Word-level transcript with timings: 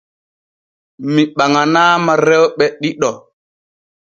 Mi 1.13 1.21
ɓaŋanaama 1.35 2.13
rewɓe 2.27 2.65
ɗiɗo. 2.81 3.09